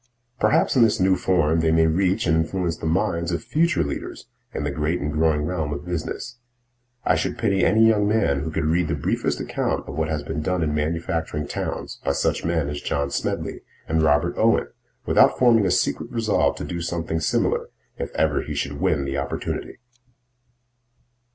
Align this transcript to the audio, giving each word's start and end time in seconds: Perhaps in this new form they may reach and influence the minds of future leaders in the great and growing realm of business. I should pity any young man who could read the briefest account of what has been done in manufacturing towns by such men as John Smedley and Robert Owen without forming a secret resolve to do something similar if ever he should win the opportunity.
Perhaps 0.39 0.75
in 0.75 0.81
this 0.81 0.99
new 0.99 1.15
form 1.15 1.59
they 1.59 1.69
may 1.71 1.85
reach 1.85 2.25
and 2.25 2.35
influence 2.37 2.75
the 2.75 2.87
minds 2.87 3.31
of 3.31 3.43
future 3.43 3.83
leaders 3.83 4.25
in 4.51 4.63
the 4.63 4.71
great 4.71 4.99
and 4.99 5.13
growing 5.13 5.43
realm 5.45 5.71
of 5.71 5.85
business. 5.85 6.39
I 7.05 7.15
should 7.15 7.37
pity 7.37 7.63
any 7.63 7.87
young 7.87 8.07
man 8.07 8.39
who 8.39 8.49
could 8.49 8.65
read 8.65 8.87
the 8.87 8.95
briefest 8.95 9.39
account 9.39 9.87
of 9.87 9.93
what 9.95 10.09
has 10.09 10.23
been 10.23 10.41
done 10.41 10.63
in 10.63 10.73
manufacturing 10.73 11.45
towns 11.47 11.99
by 12.03 12.13
such 12.13 12.43
men 12.43 12.67
as 12.67 12.81
John 12.81 13.11
Smedley 13.11 13.61
and 13.87 14.01
Robert 14.01 14.33
Owen 14.39 14.69
without 15.05 15.37
forming 15.37 15.67
a 15.67 15.69
secret 15.71 16.09
resolve 16.11 16.55
to 16.55 16.63
do 16.63 16.81
something 16.81 17.19
similar 17.19 17.69
if 17.99 18.09
ever 18.15 18.41
he 18.41 18.55
should 18.55 18.81
win 18.81 19.05
the 19.05 19.19
opportunity. 19.19 19.77